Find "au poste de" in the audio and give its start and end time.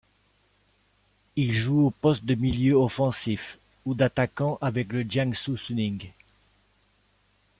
1.85-2.33